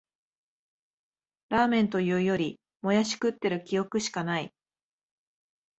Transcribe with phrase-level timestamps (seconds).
[1.49, 4.51] ラーメンというより、もやし食ってる記憶しかない